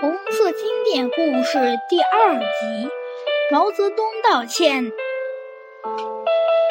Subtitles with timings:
[0.00, 1.58] 红色经典故事》
[1.88, 2.88] 第二集
[3.50, 4.84] 《毛泽东道歉》。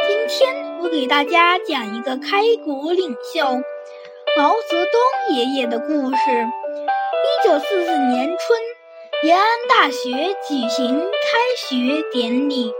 [0.07, 3.45] 今天我给大家讲一个开国领袖
[4.37, 6.47] 毛泽东爷爷的故事。
[7.23, 8.59] 一九四四年春，
[9.23, 12.73] 延安大学举行开学典礼，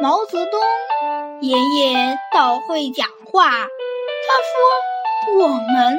[0.00, 0.60] 毛泽东
[1.42, 3.68] 爷爷到会讲话，他说。
[5.36, 5.98] 我们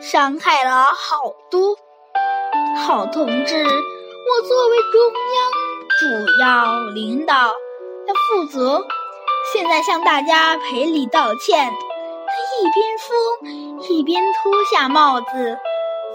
[0.00, 1.76] 伤害了好多
[2.86, 5.52] 好同志，我作为中央
[6.00, 8.86] 主要领导要负责，
[9.52, 11.70] 现在向大家赔礼道歉。
[11.70, 15.58] 他一边说，一边脱下帽子，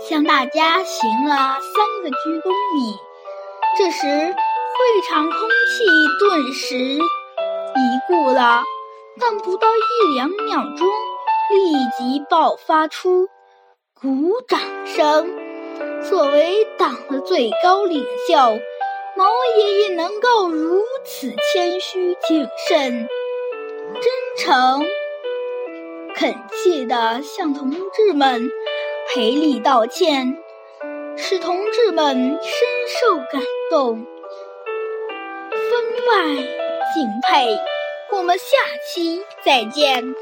[0.09, 2.97] 向大家行了三个鞠躬礼。
[3.77, 5.85] 这时，会场空气
[6.19, 6.99] 顿时凝
[8.07, 8.63] 固了，
[9.19, 10.87] 但不到一两秒钟。
[11.51, 13.27] 立即爆发出
[13.93, 15.44] 鼓掌声。
[16.09, 18.35] 作为党的最高领袖，
[19.15, 19.25] 毛
[19.57, 23.07] 爷爷能够如此谦虚、谨慎、
[23.93, 24.03] 真
[24.37, 24.85] 诚、
[26.15, 28.51] 恳切地向同志们
[29.07, 30.37] 赔礼道歉，
[31.17, 32.67] 使同志们深
[33.01, 34.05] 受感动，
[35.49, 36.35] 分外
[36.93, 37.57] 敬佩。
[38.11, 38.45] 我们下
[38.93, 40.15] 期再见。